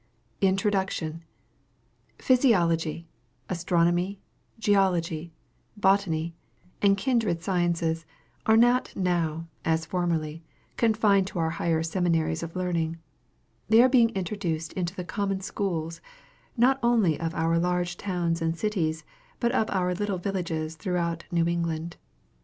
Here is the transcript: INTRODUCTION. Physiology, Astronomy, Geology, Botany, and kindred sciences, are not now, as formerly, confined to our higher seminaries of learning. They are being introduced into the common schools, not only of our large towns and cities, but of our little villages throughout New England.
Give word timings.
INTRODUCTION. 0.41 1.21
Physiology, 2.17 3.07
Astronomy, 3.49 4.19
Geology, 4.57 5.31
Botany, 5.77 6.33
and 6.81 6.97
kindred 6.97 7.43
sciences, 7.43 8.07
are 8.47 8.57
not 8.57 8.95
now, 8.95 9.45
as 9.63 9.85
formerly, 9.85 10.41
confined 10.75 11.27
to 11.27 11.37
our 11.37 11.51
higher 11.51 11.83
seminaries 11.83 12.41
of 12.41 12.55
learning. 12.55 12.97
They 13.69 13.83
are 13.83 13.89
being 13.89 14.09
introduced 14.15 14.73
into 14.73 14.95
the 14.95 15.03
common 15.05 15.39
schools, 15.41 16.01
not 16.57 16.79
only 16.81 17.19
of 17.19 17.35
our 17.35 17.59
large 17.59 17.95
towns 17.95 18.41
and 18.41 18.57
cities, 18.57 19.03
but 19.39 19.51
of 19.51 19.69
our 19.69 19.93
little 19.93 20.17
villages 20.17 20.73
throughout 20.77 21.25
New 21.29 21.47
England. 21.47 21.97